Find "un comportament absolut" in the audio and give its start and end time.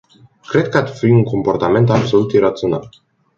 1.05-2.31